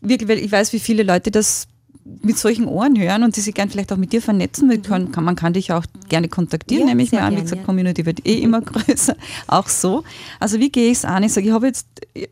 [0.00, 1.66] wirklich, weil ich weiß, wie viele Leute das
[2.04, 4.82] mit solchen Ohren hören und die sich gern vielleicht auch mit dir vernetzen, mhm.
[5.12, 7.36] kann, man kann dich auch gerne kontaktieren, ja, nehme ich mal an.
[7.36, 7.64] Wie gesagt, ja.
[7.66, 9.14] Community wird eh immer größer,
[9.46, 10.02] auch so.
[10.40, 11.22] Also wie gehe ich es an?
[11.22, 11.86] Ich sage, ich habe jetzt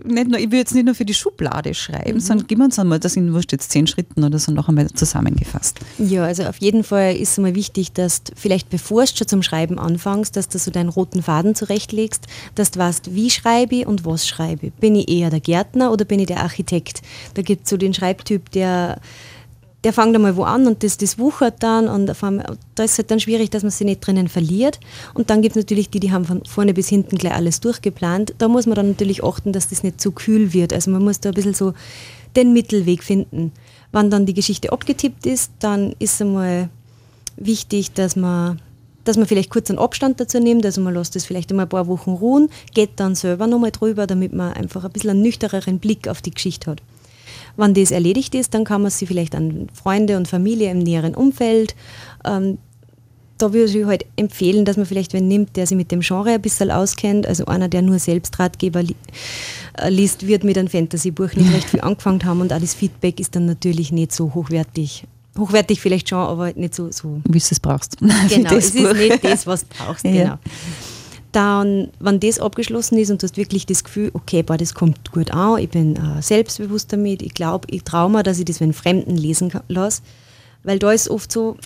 [0.04, 2.20] nicht nur, ich will jetzt nicht nur für die Schublade schreiben, mhm.
[2.20, 5.78] sondern gib uns einmal, das sind wurscht jetzt zehn Schritten oder so noch einmal zusammengefasst.
[5.98, 9.28] Ja, also auf jeden Fall ist es mal wichtig, dass du vielleicht bevor du schon
[9.28, 13.76] zum Schreiben anfängst, dass du so deinen roten Faden zurechtlegst, dass du weißt, wie schreibe
[13.76, 14.72] ich und was schreibe ich.
[14.74, 17.02] Bin ich eher der Gärtner oder bin ich der Architekt?
[17.34, 19.00] Da gibt es so den Schreibtyp, der
[19.84, 22.98] der fängt einmal wo an und das, das wuchert dann und einmal, da ist es
[22.98, 24.78] halt dann schwierig, dass man sich nicht drinnen verliert.
[25.14, 28.34] Und dann gibt es natürlich die, die haben von vorne bis hinten gleich alles durchgeplant.
[28.38, 30.72] Da muss man dann natürlich achten, dass das nicht zu kühl wird.
[30.72, 31.72] Also man muss da ein bisschen so
[32.36, 33.52] den Mittelweg finden.
[33.90, 36.68] Wann dann die Geschichte abgetippt ist, dann ist es einmal
[37.36, 38.60] wichtig, dass man
[39.02, 41.70] dass man vielleicht kurz einen Abstand dazu nimmt, also man lässt das vielleicht einmal ein
[41.70, 45.78] paar Wochen ruhen, geht dann selber nochmal drüber, damit man einfach ein bisschen einen nüchterneren
[45.78, 46.82] Blick auf die Geschichte hat.
[47.60, 51.14] Wenn das erledigt ist, dann kann man sie vielleicht an Freunde und Familie im näheren
[51.14, 51.74] Umfeld.
[52.24, 52.58] Ähm,
[53.38, 56.30] da würde ich halt empfehlen, dass man vielleicht wen nimmt, der sich mit dem Genre
[56.30, 57.26] ein bisschen auskennt.
[57.26, 58.94] Also einer, der nur Selbstratgeber li
[59.78, 63.34] äh, liest, wird mit einem Fantasy-Buch nicht recht viel angefangen haben und das Feedback ist
[63.36, 65.04] dann natürlich nicht so hochwertig.
[65.38, 66.90] Hochwertig vielleicht schon, aber nicht so.
[66.90, 67.20] so.
[67.24, 67.96] Wie du es brauchst.
[68.28, 70.04] Genau, es ist nicht das, was du brauchst.
[70.04, 70.12] Ja.
[70.12, 70.38] Genau
[71.32, 75.12] dann, wenn das abgeschlossen ist und du hast wirklich das Gefühl, okay, boah, das kommt
[75.12, 78.60] gut an, ich bin äh, selbstbewusst damit, ich glaube, ich traue mir, dass ich das
[78.60, 80.02] mit Fremden lesen lasse,
[80.64, 81.56] weil da ist oft so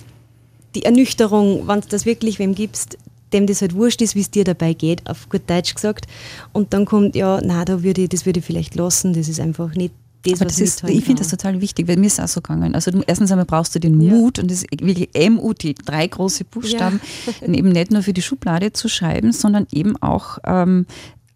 [0.75, 2.97] die Ernüchterung, wenn du das wirklich wem gibst,
[3.33, 6.05] dem das halt wurscht ist, wie es dir dabei geht, auf gut Deutsch gesagt,
[6.53, 9.39] und dann kommt, ja, na, da würde ich, das würde ich vielleicht lassen, das ist
[9.39, 9.93] einfach nicht
[10.31, 12.75] das, das ist, ich finde das total wichtig, weil mir ist es auch so gegangen.
[12.75, 16.99] Also erstens einmal brauchst du den Mut und das ist wirklich M-U-T, drei große Buchstaben,
[17.41, 17.47] ja.
[17.47, 20.85] eben nicht nur für die Schublade zu schreiben, sondern eben auch ähm,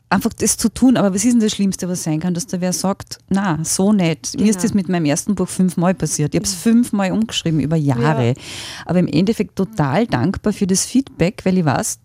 [0.10, 0.98] einfach das zu tun.
[0.98, 3.94] Aber was ist denn das Schlimmste, was sein kann, dass da wer sagt, na, so
[3.94, 4.32] nicht.
[4.34, 4.44] Genau.
[4.44, 4.64] Mir ist genau.
[4.64, 6.34] das mit meinem ersten Buch fünfmal passiert.
[6.34, 8.30] Ich habe es fünfmal umgeschrieben über Jahre.
[8.30, 8.34] Ja.
[8.86, 12.00] Aber im Endeffekt total dankbar für das Feedback, weil ich weiß,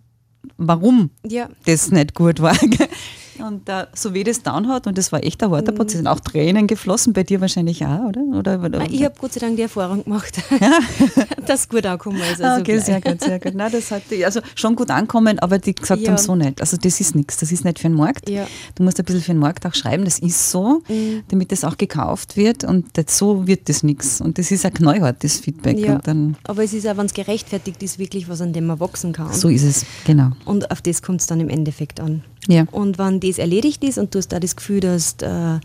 [0.58, 1.48] warum ja.
[1.66, 2.56] das nicht gut war.
[3.38, 5.76] Und uh, so wie das down hat, und das war echt ein harter mhm.
[5.76, 8.22] Prozess, sind auch Tränen geflossen, bei dir wahrscheinlich auch, oder?
[8.38, 10.78] oder, oder ich habe Gott sei Dank die Erfahrung gemacht, ja.
[11.46, 12.40] dass gut angekommen ist.
[12.40, 12.84] Also okay, gleich.
[12.84, 13.54] sehr gut, sehr gut.
[13.54, 16.10] Nein, das hat die, also schon gut ankommen, aber die gesagt ja.
[16.10, 16.60] haben, so nicht.
[16.60, 18.28] Also das ist nichts, das ist nicht für den Markt.
[18.28, 18.46] Ja.
[18.74, 21.22] Du musst ein bisschen für den Markt auch schreiben, das ist so, mhm.
[21.28, 24.20] damit das auch gekauft wird und so wird das nichts.
[24.20, 25.78] Und das ist ein knallhartes Feedback.
[25.78, 26.00] Ja.
[26.44, 29.32] aber es ist auch, wenn es gerechtfertigt ist, wirklich was, an dem man wachsen kann.
[29.32, 30.30] So ist es, genau.
[30.44, 32.22] Und auf das kommt es dann im Endeffekt an.
[32.46, 32.66] Ja.
[32.70, 35.60] Und wenn das erledigt ist und du hast da das Gefühl, dass, äh,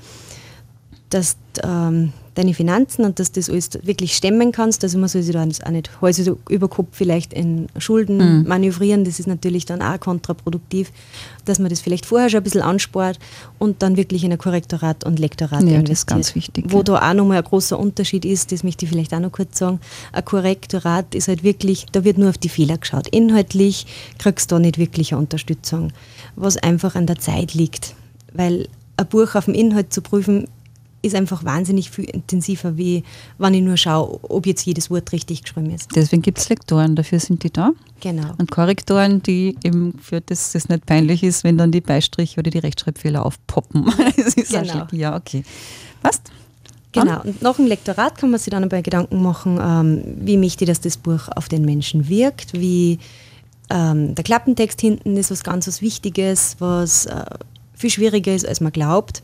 [1.09, 5.33] dass ähm, deine Finanzen und dass das alles wirklich stemmen kannst, also man soll sich
[5.33, 8.47] da auch nicht Häuser über Kopf vielleicht in Schulden mhm.
[8.47, 10.91] manövrieren, das ist natürlich dann auch kontraproduktiv,
[11.45, 13.19] dass man das vielleicht vorher schon ein bisschen anspart
[13.57, 15.89] und dann wirklich in ein Korrektorat und Lektorat ja, investiert.
[15.89, 16.65] Das ist ganz wichtig.
[16.69, 16.83] Wo ja.
[16.83, 19.79] da auch nochmal ein großer Unterschied ist, das möchte ich vielleicht auch noch kurz sagen,
[20.11, 23.07] ein Korrektorat ist halt wirklich, da wird nur auf die Fehler geschaut.
[23.09, 23.85] Inhaltlich
[24.17, 25.91] kriegst du da nicht wirklich eine Unterstützung
[26.39, 27.95] was einfach an der Zeit liegt.
[28.33, 30.47] Weil ein Buch auf dem Inhalt zu prüfen,
[31.01, 33.03] ist einfach wahnsinnig viel intensiver, wie
[33.37, 35.95] wenn ich nur schaue, ob jetzt jedes Wort richtig geschrieben ist.
[35.95, 37.71] Deswegen gibt es Lektoren, dafür sind die da.
[38.01, 38.33] Genau.
[38.37, 42.51] Und Korrektoren, die eben für das das nicht peinlich ist, wenn dann die Beistriche oder
[42.51, 43.85] die Rechtschreibfehler aufpoppen.
[44.17, 44.87] das ist genau.
[44.91, 45.43] Ja, okay.
[46.01, 46.31] Passt?
[46.91, 50.63] Genau, und nach dem Lektorat kann man sich dann bei Gedanken machen, ähm, wie möchte
[50.63, 52.97] ich, dass das Buch auf den Menschen wirkt, wie
[53.69, 57.25] ähm, der Klappentext hinten ist was ganz was Wichtiges, was äh,
[57.75, 59.21] viel schwieriger ist, als man glaubt,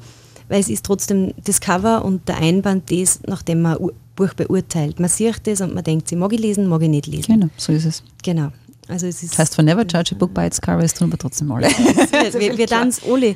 [0.50, 5.00] weil es ist trotzdem das Cover und der Einband das, nachdem man ein Buch beurteilt.
[5.00, 7.34] Man sieht das und man denkt, sie mag ich lesen, mag ich nicht lesen.
[7.34, 8.04] Genau, so ist es.
[8.24, 8.52] Genau.
[8.88, 11.12] Also es ist das heißt, von never judge a book by its cover, das tun
[11.12, 11.68] wir trotzdem alle.
[12.40, 13.36] Wir wir dann es alle,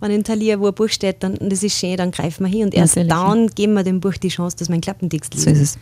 [0.00, 2.64] wenn in Thalia, wo ein Buch steht, dann, das ist schön, dann greifen wir hin
[2.64, 3.12] und erst Natürlich.
[3.12, 5.44] dann geben wir dem Buch die Chance, dass mein Klappentext liest.
[5.44, 5.78] So ist es.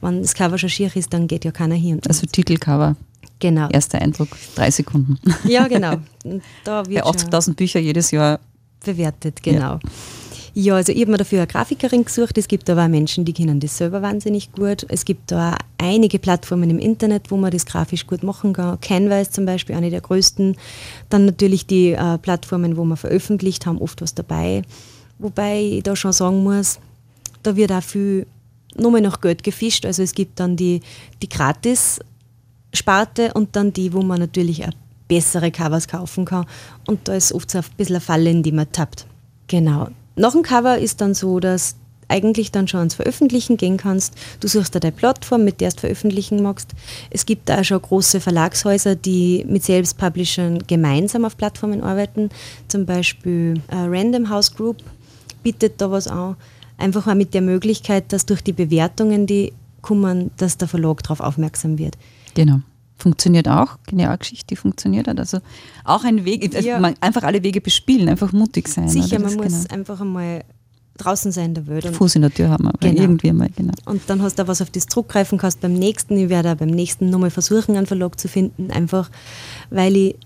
[0.00, 2.00] Wenn das Cover schon schier ist, dann geht ja keiner hin.
[2.06, 2.96] Also Titelcover.
[3.40, 3.68] Genau.
[3.70, 5.18] Erster Eindruck, drei Sekunden.
[5.44, 5.96] Ja, genau.
[6.64, 8.40] Da wird Bei 80.000 Bücher jedes Jahr
[8.84, 9.60] bewertet, genau.
[9.60, 9.80] Ja.
[10.52, 12.36] Ja, also ich habe mir dafür eine Grafikerin gesucht.
[12.36, 14.84] Es gibt aber auch Menschen, die kennen das selber wahnsinnig gut.
[14.88, 18.80] Es gibt da einige Plattformen im Internet, wo man das grafisch gut machen kann.
[18.80, 20.56] Canva ist zum Beispiel eine der größten.
[21.08, 24.62] Dann natürlich die äh, Plattformen, wo man veröffentlicht, haben oft was dabei.
[25.18, 26.80] Wobei ich da schon sagen muss,
[27.42, 28.26] da wird auch viel
[28.74, 29.86] nochmal nach Geld gefischt.
[29.86, 30.80] Also es gibt dann die,
[31.22, 32.00] die gratis
[32.74, 34.72] Sparte und dann die, wo man natürlich auch
[35.10, 36.46] bessere Covers kaufen kann.
[36.86, 39.06] Und da ist oft so ein bisschen eine Falle, in die man tappt.
[39.48, 39.88] Genau.
[40.14, 41.74] Nach dem Cover ist dann so, dass
[42.08, 44.14] eigentlich dann schon ans Veröffentlichen gehen kannst.
[44.40, 46.70] Du suchst da deine Plattform, mit der du veröffentlichen magst.
[47.10, 52.30] Es gibt da auch schon große Verlagshäuser, die mit Selbstpublishern gemeinsam auf Plattformen arbeiten.
[52.68, 54.78] Zum Beispiel äh, Random House Group
[55.42, 56.36] bietet da was an.
[56.78, 61.20] Einfach auch mit der Möglichkeit, dass durch die Bewertungen, die kommen, dass der Verlag darauf
[61.20, 61.96] aufmerksam wird.
[62.34, 62.60] Genau.
[63.00, 65.18] Funktioniert auch, geniale Geschichte, die funktioniert hat.
[65.18, 65.38] Also
[65.84, 66.78] auch ein Weg, also Ja.
[66.78, 68.88] man, einfach alle Wege bespielen, einfach mutig sein.
[68.88, 69.74] Sicher, man muss genau.
[69.74, 70.44] einfach einmal
[70.98, 71.86] draußen sein in der Welt.
[71.86, 73.00] Fuß in der Tür haben, aber Genau.
[73.00, 73.72] irgendwie mal, genau.
[73.86, 76.16] und dann hast du auch was auf das zurückgreifen kannst beim nächsten.
[76.18, 79.10] Ich werde auch beim nächsten nochmal versuchen, einen Verlag zu finden, einfach
[79.70, 80.16] weil ich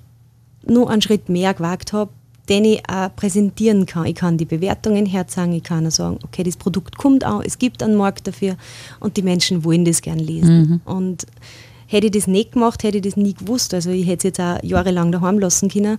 [0.67, 2.11] nur einen Schritt mehr gewagt habe,
[2.49, 4.07] den ich auch präsentieren kann.
[4.07, 7.59] Ich kann die Bewertungen herzeigen, ich kann auch sagen, okay, das Produkt kommt auch, es
[7.59, 8.57] gibt einen Markt dafür
[9.01, 10.81] und die Menschen wollen das gern lesen.
[10.85, 11.25] Und
[11.87, 13.75] hätte ich das nicht gemacht, hätte ich das nie gewusst.
[13.75, 15.99] Also ich hätte es jetzt auch jahrelang daheim lassen können.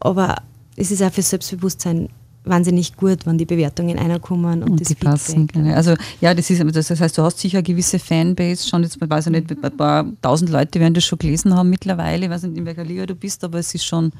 [0.00, 0.36] Aber
[0.76, 2.08] es ist auch für Selbstbewusstsein
[2.46, 5.46] wahnsinnig gut, wenn die Bewertungen reinkommen und, Und das die passen.
[5.48, 5.74] Genau.
[5.74, 9.26] Also ja, das ist das heißt, du hast sicher eine gewisse Fanbase schon, jetzt weiß
[9.26, 12.26] ich nicht, ein paar tausend Leute werden das schon gelesen haben mittlerweile.
[12.26, 14.12] Ich weiß nicht, in welcher Liga du bist, aber es ist schon,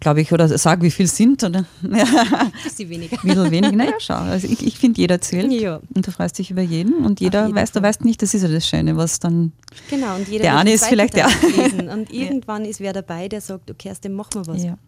[0.00, 1.64] glaube ich, oder sag, wie viel sind, oder?
[1.82, 2.04] Ja,
[2.38, 3.16] Ein bisschen weniger.
[3.22, 3.72] ein bisschen wenig.
[3.72, 4.14] Naja, schau.
[4.14, 5.52] Also ich, ich finde, jeder zählt.
[5.52, 5.80] Ja.
[5.94, 7.88] Und du freust dich über jeden und jeder jeden weiß, du Fall.
[7.90, 9.52] weißt nicht, das ist ja das Schöne, was dann.
[9.90, 11.88] Genau, und jeder Der eine ist vielleicht der- lesen.
[11.88, 14.64] Und irgendwann ist wer dabei, der sagt, okay, aus dem machen wir was.
[14.64, 14.78] Ja.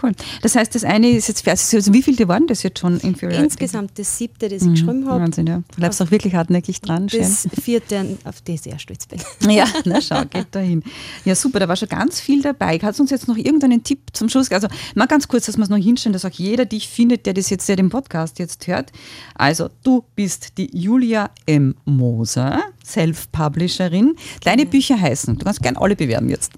[0.00, 0.12] Cool.
[0.42, 1.74] Das heißt, das eine ist jetzt fertig.
[1.74, 3.00] Also wie viele waren das jetzt schon?
[3.00, 3.44] Inferiority?
[3.44, 5.22] Insgesamt das siebte, das ich geschrieben habe.
[5.22, 5.56] Wahnsinn, ja.
[5.56, 7.08] Du bleibst auch wirklich hartnäckig dran.
[7.08, 7.20] schön.
[7.20, 9.20] Das vierte, auf das ich sehr stolz bin.
[9.50, 10.82] Ja, na schau, geht dahin.
[11.24, 12.78] Ja, super, da war schon ganz viel dabei.
[12.78, 14.50] Kannst du uns jetzt noch irgendeinen Tipp zum Schluss?
[14.52, 17.34] Also mal ganz kurz, dass wir es noch hinstellen, dass auch jeder dich findet, der
[17.34, 18.92] das jetzt, der den Podcast jetzt hört.
[19.34, 21.74] Also, du bist die Julia M.
[21.84, 24.16] Moser, Self-Publisherin.
[24.44, 26.52] Deine Bücher heißen, du kannst gerne alle bewerben jetzt.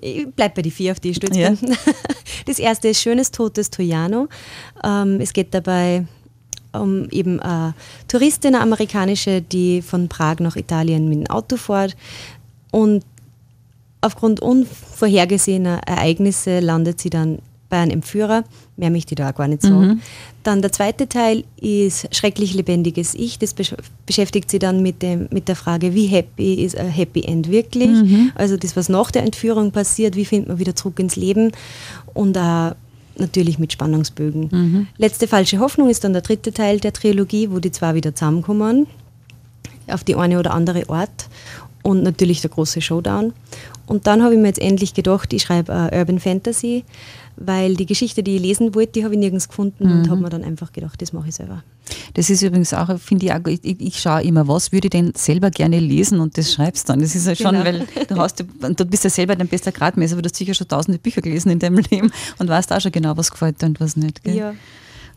[0.00, 1.50] Ich bleibe bei die vier, auf die ich stolz Ja.
[1.50, 1.76] bin.
[2.46, 4.28] Das erste ist Schönes Totes Troiano.
[4.82, 6.06] Ähm, es geht dabei
[6.72, 7.74] um eben eine
[8.08, 11.96] Touristin, eine amerikanische, die von Prag nach Italien mit dem Auto fährt
[12.70, 13.04] und
[14.00, 18.44] aufgrund unvorhergesehener Ereignisse landet sie dann bei einem Entführer.
[18.76, 20.02] Mehr möchte ich da auch gar nicht sagen.
[20.42, 23.38] Dann der zweite Teil ist Schrecklich lebendiges Ich.
[23.38, 27.22] Das besch beschäftigt sie dann mit, dem, mit der Frage, wie happy ist ein Happy
[27.22, 27.90] End wirklich?
[28.34, 31.52] Also das, was nach der Entführung passiert, wie findet man wieder zurück ins Leben?
[32.12, 32.74] Und auch
[33.16, 34.88] natürlich mit Spannungsbögen.
[34.98, 38.86] Letzte falsche Hoffnung ist dann der dritte Teil der Trilogie, wo die zwei wieder zusammenkommen
[39.92, 41.28] auf die eine oder andere Art
[41.82, 43.32] und natürlich der große Showdown.
[43.86, 46.84] Und dann habe ich mir jetzt endlich gedacht, ich schreibe äh, Urban Fantasy,
[47.40, 50.28] weil die Geschichte, die ich lesen wollte, die habe ich nirgends gefunden und habe mir
[50.28, 51.64] dann einfach gedacht, das mache ich selber.
[52.14, 55.12] Das ist übrigens auch, finde ich, auch, ich, ich schaue immer, was würde ich denn
[55.16, 57.00] selber gerne lesen und das schreibst dann.
[57.00, 57.64] Das ist ja schon, Genau.
[57.64, 60.68] weil du hast, du bist ja selber dein bester Gradmesser, aber du hast sicher schon
[60.68, 63.80] tausende Bücher gelesen in deinem Leben und weißt auch schon genau, was gefällt dir und
[63.80, 64.22] was nicht.
[64.22, 64.36] Gell?
[64.36, 64.54] Ja.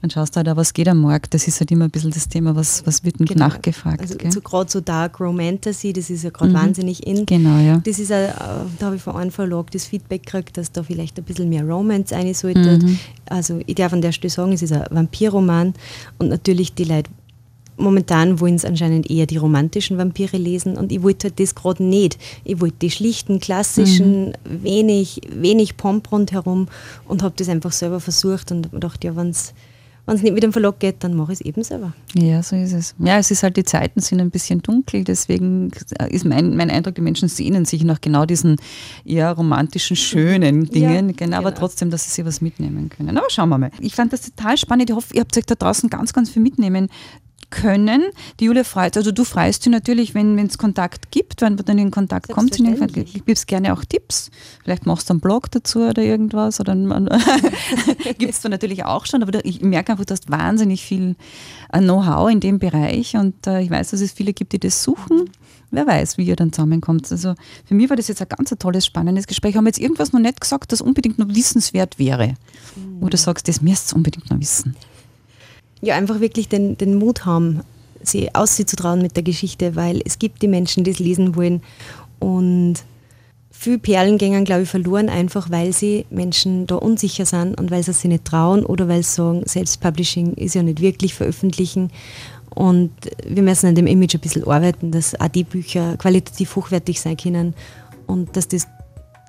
[0.03, 1.33] Und schaust halt auch, was geht am Markt.
[1.33, 3.47] Das ist halt immer ein bisschen das Thema, was, was wird denn Genau.
[3.47, 4.01] nachgefragt.
[4.01, 7.25] Also so gerade so Dark Romantasy, das ist ja gerade wahnsinnig in.
[7.25, 7.81] Genau, ja.
[7.85, 8.33] Das ist auch, äh,
[8.79, 11.63] da habe ich von einem Verlag das Feedback gekriegt, dass da vielleicht ein bisschen mehr
[11.63, 12.79] Romance rein sollte.
[13.29, 15.73] Also ich darf an der Stelle sagen, es ist ein Vampirroman
[16.19, 17.09] und natürlich die Leute
[17.77, 21.81] momentan wollen es anscheinend eher die romantischen Vampire lesen und ich wollte halt das gerade
[21.83, 22.17] nicht.
[22.43, 26.67] Ich wollte die schlichten, klassischen, wenig, wenig Pomp rundherum
[27.07, 29.53] und habe das einfach selber versucht und hab mir gedacht, ja, wenn es
[30.05, 31.93] nicht mit dem Verlag geht, dann mache ich es eben selber.
[32.13, 32.93] Ja, so ist es.
[32.99, 35.71] Ja, es ist halt, die Zeiten sind ein bisschen dunkel, deswegen
[36.09, 38.57] ist mein, mein Eindruck, die Menschen sehnen sich nach genau diesen
[39.05, 41.59] eher romantischen, schönen Dingen, genau, aber genau.
[41.59, 43.17] trotzdem, dass sie sich was mitnehmen können.
[43.17, 43.71] Aber schauen wir mal.
[43.79, 44.89] Ich fand das total spannend.
[44.89, 46.89] Ich hoffe, ihr habt euch da draußen ganz, ganz viel mitnehmen
[47.53, 48.03] können.
[48.39, 51.77] Die Julia freut, also du freust dich natürlich, wenn es Kontakt gibt, wenn man dann
[51.77, 52.59] in Kontakt kommt.
[53.13, 54.31] Ich gibst gerne auch Tipps.
[54.63, 56.59] Vielleicht machst du einen Blog dazu oder irgendwas.
[56.59, 56.75] Oder
[58.17, 61.15] gibt es da natürlich auch schon, aber ich merke einfach, du hast wahnsinnig viel
[61.71, 64.83] äh, Know-how in dem Bereich und äh, ich weiß, dass es viele gibt, die das
[64.83, 65.29] suchen.
[65.69, 67.11] Wer weiß, wie ihr dann zusammenkommt.
[67.11, 67.33] Also
[67.65, 69.55] für mich war das jetzt ein ganz ein tolles, spannendes Gespräch.
[69.55, 72.35] Haben wir jetzt irgendwas noch nicht gesagt, das unbedingt noch wissenswert wäre?
[72.99, 74.75] Wo du sagst, das müsst ihr unbedingt noch wissen.
[75.83, 77.61] Ja, einfach wirklich den, den Mut haben,
[78.01, 81.61] sie auszutrauen mit der Geschichte, weil es gibt die Menschen, die es lesen wollen.
[82.19, 82.75] Und
[83.51, 87.83] viele Perlen gehen, glaube ich, verloren, einfach weil sie Menschen da unsicher sind und weil
[87.83, 91.91] sie sich nicht trauen oder weil sie sagen, Selbstpublishing ist ja nicht wirklich veröffentlichen.
[92.49, 92.91] Und
[93.27, 97.17] wir müssen an dem Image ein bisschen arbeiten, dass auch die Bücher qualitativ hochwertig sein
[97.17, 97.55] können
[98.07, 98.67] und dass das,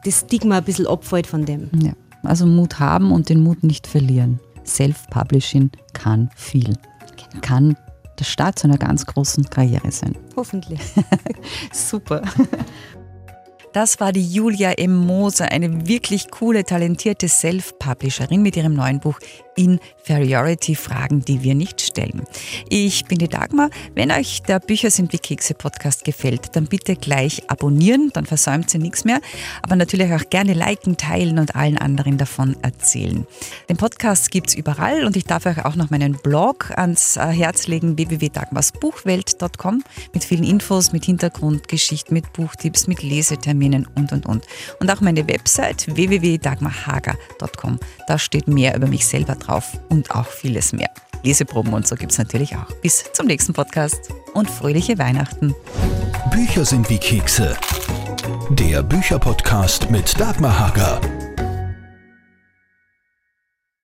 [0.05, 1.71] das Stigma ein bisschen abfällt von dem.
[1.83, 1.95] Ja.
[2.23, 4.39] Also Mut haben und den Mut nicht verlieren.
[4.65, 6.77] Self-Publishing kann viel.
[7.41, 7.77] Kann
[8.19, 10.17] der Start zu einer ganz großen Karriere sein.
[10.37, 10.81] Hoffentlich.
[11.73, 12.23] Super.
[13.75, 14.95] Das war die Julia M.
[14.95, 19.19] Moser, eine wirklich coole, talentierte Self-Publisherin mit ihrem neuen Buch
[19.57, 22.23] Inferiority Fragen, die wir nicht stellen.
[22.69, 23.71] Ich bin die Dagmar.
[23.95, 28.73] Wenn euch der Bücher sind wie Kekse Podcast gefällt, dann bitte gleich abonnieren, dann versäumt
[28.75, 29.21] ihr nichts mehr.
[29.63, 33.27] Aber natürlich auch gerne liken, teilen und allen anderen davon erzählen.
[33.69, 37.27] Den Podcast gibt es überall und ich darf euch auch noch meinen Blog ans äh,
[37.27, 39.83] Herz legen, www.dagmarsbuchwelt.com
[40.13, 44.47] mit vielen Infos, mit Hintergrundgeschichten, mit Buchtipps, mit Leseterminen und und und.
[44.81, 47.79] Und auch meine Website www.dagmarhager.com.
[48.07, 50.91] Da steht mehr über mich selber drauf und auch vieles mehr.
[51.23, 52.71] Leseproben und so gibt es natürlich auch.
[52.83, 55.55] Bis zum nächsten Podcast und fröhliche Weihnachten.
[56.31, 57.57] Bücher sind wie Kekse.
[58.51, 61.01] Der Bücherpodcast mit Dagmar Hager.